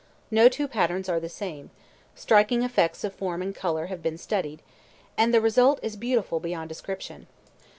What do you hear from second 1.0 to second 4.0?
are the same, striking effects of form and color